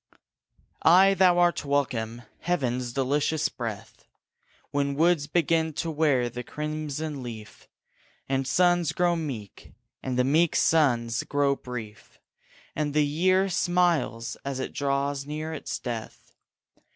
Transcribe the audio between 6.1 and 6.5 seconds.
the